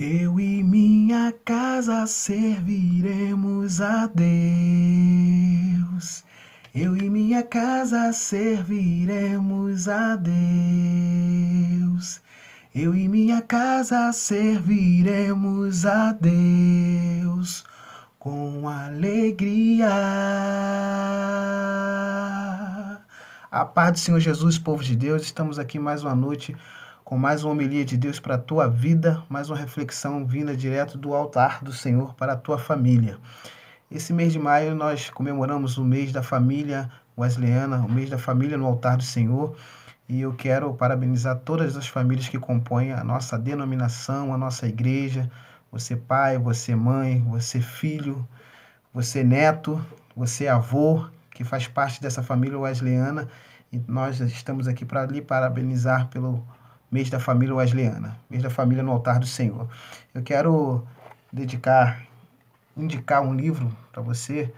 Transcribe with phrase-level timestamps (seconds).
[0.00, 4.22] Eu e minha casa serviremos a Deus.
[6.72, 10.38] Eu e minha casa serviremos a Deus.
[12.72, 17.64] Eu e minha casa serviremos a Deus
[18.20, 19.88] com alegria.
[23.50, 26.54] A paz do Senhor Jesus, povo de Deus, estamos aqui mais uma noite
[27.08, 30.98] com mais uma homilia de Deus para a tua vida, mais uma reflexão vinda direto
[30.98, 33.16] do altar do Senhor para a tua família.
[33.90, 38.58] Esse mês de maio nós comemoramos o mês da família wesleyana, o mês da família
[38.58, 39.56] no altar do Senhor,
[40.06, 45.30] e eu quero parabenizar todas as famílias que compõem a nossa denominação, a nossa igreja,
[45.72, 48.28] você pai, você mãe, você filho,
[48.92, 49.82] você neto,
[50.14, 53.26] você avô, que faz parte dessa família wesleyana,
[53.72, 56.46] e nós estamos aqui para lhe parabenizar pelo
[56.90, 59.68] mês da família wesleyana, mês da família no altar do Senhor.
[60.14, 60.86] Eu quero
[61.32, 62.02] dedicar,
[62.76, 64.52] indicar um livro para você,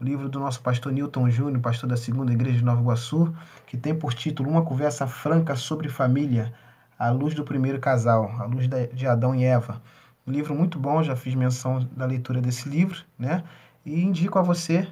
[0.00, 3.34] o livro do nosso pastor Newton Júnior, pastor da Segunda Igreja de Nova Iguaçu,
[3.66, 6.52] que tem por título Uma Conversa Franca sobre Família,
[6.98, 9.80] à luz do primeiro casal, à luz de Adão e Eva.
[10.26, 13.42] Um livro muito bom, já fiz menção da leitura desse livro, né?
[13.84, 14.88] E indico a você,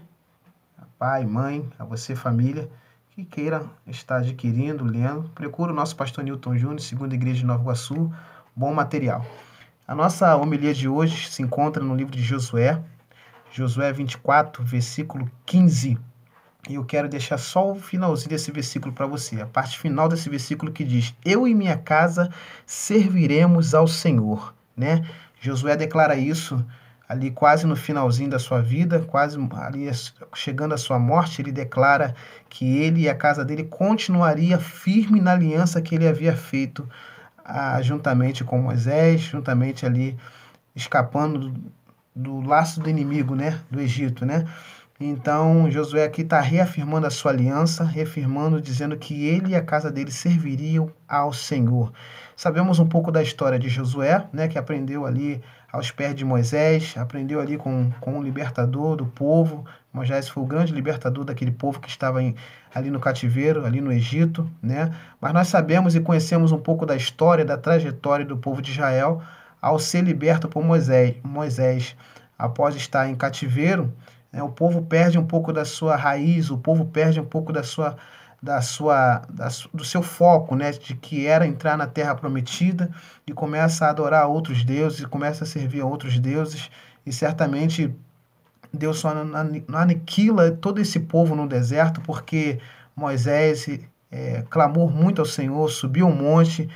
[0.99, 2.69] pai, mãe, a você, família,
[3.21, 7.63] que queira estar adquirindo, lendo, procure o nosso pastor Newton Júnior, segunda igreja de Nova
[7.63, 8.11] Iguaçu,
[8.57, 9.25] bom material.
[9.87, 12.81] A nossa homilia de hoje se encontra no livro de Josué,
[13.53, 15.99] Josué 24, versículo 15.
[16.69, 20.29] E eu quero deixar só o finalzinho desse versículo para você, a parte final desse
[20.29, 22.31] versículo que diz: Eu e minha casa
[22.65, 25.07] serviremos ao Senhor, né?
[25.41, 26.65] Josué declara isso
[27.11, 29.91] ali quase no finalzinho da sua vida, quase ali
[30.33, 32.15] chegando à sua morte, ele declara
[32.49, 36.89] que ele e a casa dele continuaria firme na aliança que ele havia feito
[37.45, 40.17] ah, juntamente com Moisés, juntamente ali
[40.73, 41.73] escapando do,
[42.15, 44.47] do laço do inimigo, né, do Egito, né?
[45.01, 49.91] Então, Josué aqui está reafirmando a sua aliança, reafirmando, dizendo que ele e a casa
[49.91, 51.91] dele serviriam ao Senhor.
[52.37, 56.95] Sabemos um pouco da história de Josué, né, que aprendeu ali aos pés de Moisés,
[56.97, 59.65] aprendeu ali com, com o libertador do povo.
[59.93, 62.35] Moisés foi o grande libertador daquele povo que estava em,
[62.75, 64.93] ali no cativeiro, ali no Egito, né?
[65.21, 69.23] Mas nós sabemos e conhecemos um pouco da história, da trajetória do povo de Israel
[69.61, 71.17] ao ser liberto por Moisés.
[71.23, 71.97] Moisés,
[72.39, 73.93] após estar em cativeiro,
[74.33, 77.63] né, o povo perde um pouco da sua raiz, o povo perde um pouco da
[77.63, 77.97] sua
[78.43, 82.91] da sua da, do seu foco, né, de que era entrar na terra prometida
[83.27, 86.71] e começa a adorar outros deuses, começa a servir a outros deuses.
[87.05, 87.95] E certamente
[88.73, 89.13] Deus só
[89.75, 92.59] aniquila todo esse povo no deserto porque
[92.97, 93.67] Moisés
[94.11, 96.69] é, clamou muito ao Senhor, subiu um monte,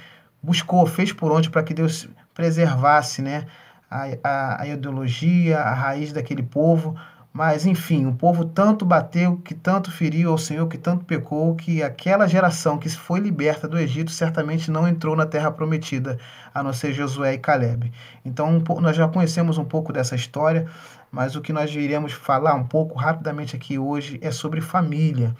[0.42, 3.46] buscou, fez por onde para que Deus preservasse, né,
[3.90, 6.94] a, a, a ideologia, a raiz daquele povo
[7.36, 11.82] mas, enfim, o povo tanto bateu, que tanto feriu ao Senhor, que tanto pecou, que
[11.82, 16.16] aquela geração que foi liberta do Egito certamente não entrou na terra prometida,
[16.54, 17.92] a não ser Josué e Caleb.
[18.24, 20.68] Então, nós já conhecemos um pouco dessa história,
[21.10, 25.34] mas o que nós iremos falar um pouco rapidamente aqui hoje é sobre família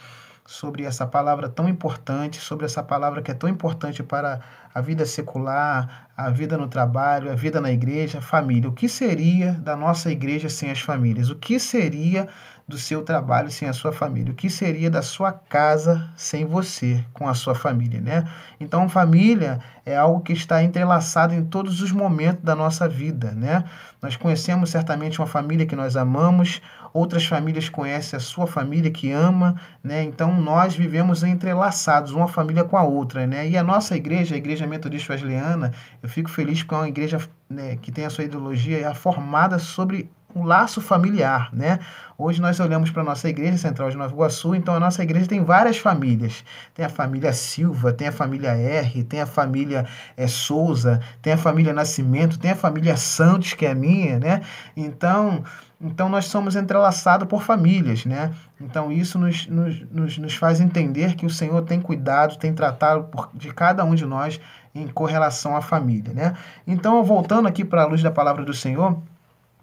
[0.47, 4.41] sobre essa palavra tão importante, sobre essa palavra que é tão importante para
[4.75, 8.69] a vida secular, a vida no trabalho, a vida na igreja, família.
[8.69, 11.31] O que seria da nossa igreja sem as famílias?
[11.31, 12.29] O que seria
[12.67, 14.33] do seu trabalho sem a sua família?
[14.33, 18.25] O que seria da sua casa sem você, com a sua família, né?
[18.59, 23.65] Então, família é algo que está entrelaçado em todos os momentos da nossa vida, né?
[24.01, 26.63] Nós conhecemos certamente uma família que nós amamos,
[26.93, 30.03] outras famílias conhecem a sua família que ama, né?
[30.03, 33.49] Então, nós vivemos entrelaçados, uma família com a outra, né?
[33.49, 37.19] E a nossa igreja, a Igreja Metodista Wesleyana, eu fico feliz porque é uma igreja
[37.49, 41.79] né, que tem a sua ideologia formada sobre um laço familiar, né?
[42.17, 45.27] Hoje nós olhamos para a nossa igreja central de Nova Iguaçu, então a nossa igreja
[45.27, 46.45] tem várias famílias.
[46.73, 49.87] Tem a família Silva, tem a família R, tem a família
[50.17, 54.43] é, Souza, tem a família Nascimento, tem a família Santos, que é a minha, né?
[54.77, 55.45] Então,
[55.81, 58.33] então nós somos entrelaçados por famílias, né?
[58.61, 63.05] Então isso nos, nos, nos, nos faz entender que o Senhor tem cuidado, tem tratado
[63.05, 64.41] por, de cada um de nós
[64.75, 66.35] em correlação à família, né?
[66.67, 69.01] Então, voltando aqui para a luz da palavra do Senhor,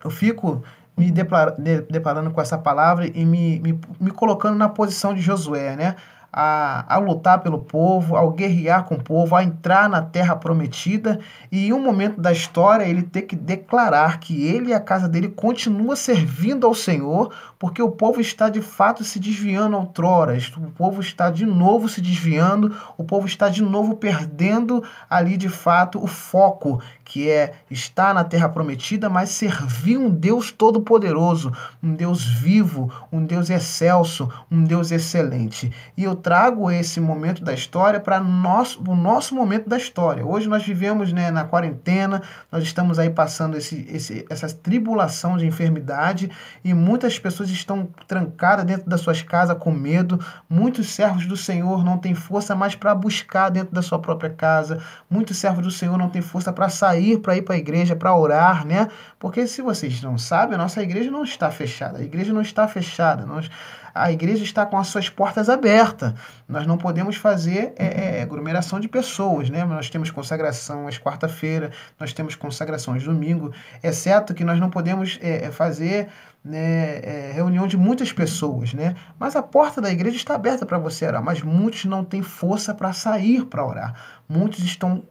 [0.03, 0.63] eu fico
[0.97, 5.95] me deparando com essa palavra e me, me, me colocando na posição de Josué, né?
[6.31, 11.19] a, a lutar pelo povo, ao guerrear com o povo, a entrar na terra prometida
[11.51, 15.09] e em um momento da história ele ter que declarar que ele e a casa
[15.09, 20.71] dele continua servindo ao Senhor, porque o povo está de fato se desviando outrora, o
[20.71, 26.01] povo está de novo se desviando, o povo está de novo perdendo ali de fato
[26.01, 31.51] o foco que é estar na terra prometida, mas servir um Deus todo-poderoso,
[31.83, 35.69] um Deus vivo, um Deus excelso, um Deus excelente.
[35.97, 40.25] E eu trago esse momento da história para nosso, o nosso momento da história.
[40.25, 45.45] Hoje nós vivemos né, na quarentena, nós estamos aí passando esse, esse, essa tribulação de
[45.45, 46.31] enfermidade
[46.63, 50.17] e muitas pessoas estão trancadas dentro das suas casas com medo.
[50.49, 54.81] Muitos servos do Senhor não têm força mais para buscar dentro da sua própria casa.
[55.09, 58.15] Muitos servos do Senhor não têm força para sair, para ir para a igreja, para
[58.15, 58.87] orar, né?
[59.19, 61.99] Porque se vocês não sabem, a nossa igreja não está fechada.
[61.99, 63.25] A igreja não está fechada.
[63.25, 63.49] Nós,
[63.93, 66.13] a igreja está com as suas portas abertas.
[66.47, 69.63] Nós não podemos fazer é, é, aglomeração de pessoas, né?
[69.65, 73.53] Nós temos consagração às quarta-feira, nós temos consagração aos domingo,
[73.83, 76.09] exceto que nós não podemos é, é fazer
[76.43, 78.95] né, é, reunião de muitas pessoas, né?
[79.19, 82.73] Mas a porta da igreja está aberta para você orar, mas muitos não têm força
[82.73, 83.93] para sair para orar.
[84.27, 85.03] Muitos estão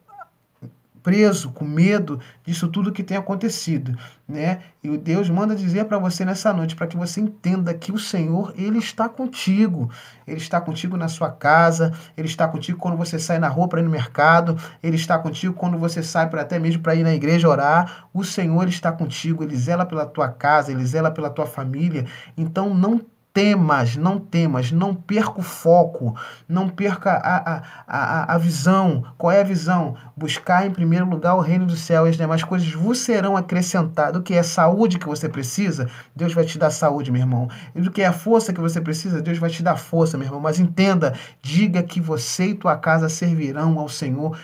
[1.02, 3.96] preso, com medo disso tudo que tem acontecido,
[4.28, 4.60] né?
[4.82, 7.98] E o Deus manda dizer para você nessa noite, para que você entenda que o
[7.98, 9.90] Senhor, ele está contigo.
[10.26, 13.80] Ele está contigo na sua casa, ele está contigo quando você sai na rua para
[13.80, 17.14] ir no mercado, ele está contigo quando você sai para até mesmo para ir na
[17.14, 18.08] igreja orar.
[18.14, 22.06] O Senhor está contigo, ele zela pela tua casa, ele zela pela tua família.
[22.36, 23.00] Então não
[23.32, 26.16] temas, não temas, não perca o foco,
[26.48, 29.04] não perca a, a, a, a visão.
[29.16, 29.96] Qual é a visão?
[30.16, 34.20] Buscar em primeiro lugar o reino do céu e as demais coisas vos serão acrescentadas.
[34.20, 35.88] O que é saúde que você precisa?
[36.14, 37.48] Deus vai te dar saúde, meu irmão.
[37.74, 39.22] E do que é a força que você precisa?
[39.22, 40.40] Deus vai te dar força, meu irmão.
[40.40, 44.38] Mas entenda, diga que você e tua casa servirão ao Senhor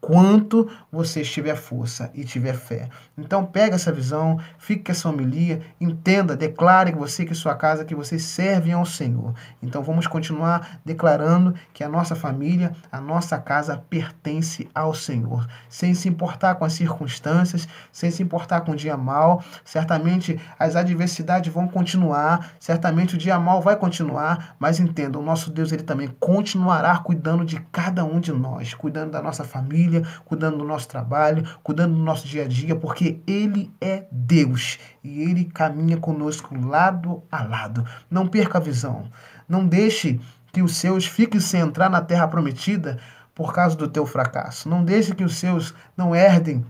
[0.00, 2.88] quanto você tiver força e tiver fé.
[3.18, 7.84] Então pega essa visão, fique com essa homilia, entenda, declare que você que sua casa,
[7.84, 9.34] que vocês servem ao Senhor.
[9.62, 15.94] Então vamos continuar declarando que a nossa família, a nossa casa pertence ao Senhor, sem
[15.94, 19.44] se importar com as circunstâncias, sem se importar com o dia mal.
[19.64, 25.50] Certamente as adversidades vão continuar, certamente o dia mal vai continuar, mas entenda, o nosso
[25.50, 30.06] Deus ele também continuará cuidando de cada um de nós, cuidando da nossa família família,
[30.24, 35.22] cuidando do nosso trabalho, cuidando do nosso dia a dia, porque Ele é Deus e
[35.22, 37.84] Ele caminha conosco lado a lado.
[38.10, 39.10] Não perca a visão.
[39.48, 40.20] Não deixe
[40.52, 42.98] que os seus fiquem sem entrar na terra prometida
[43.34, 44.68] por causa do teu fracasso.
[44.68, 46.64] Não deixe que os seus não herdem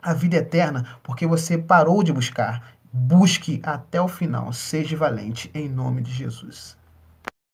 [0.00, 2.72] a vida eterna porque você parou de buscar.
[2.92, 4.52] Busque até o final.
[4.52, 6.76] Seja valente em nome de Jesus.